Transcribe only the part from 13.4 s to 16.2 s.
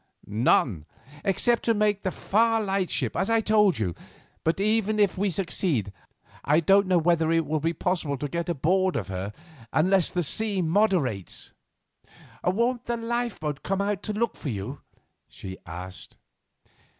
come out to look for you?" she asked.